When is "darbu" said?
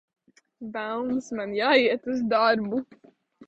2.35-2.85